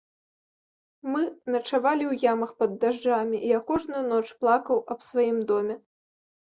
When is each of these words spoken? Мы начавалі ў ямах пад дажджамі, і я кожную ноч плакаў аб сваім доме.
Мы 1.15 1.21
начавалі 1.57 2.03
ў 2.09 2.33
ямах 2.33 2.51
пад 2.63 2.71
дажджамі, 2.87 3.37
і 3.45 3.55
я 3.57 3.63
кожную 3.71 4.03
ноч 4.11 4.27
плакаў 4.43 4.87
аб 4.93 4.99
сваім 5.13 5.37
доме. 5.55 5.75